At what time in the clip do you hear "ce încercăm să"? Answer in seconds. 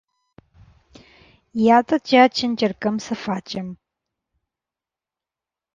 2.27-3.13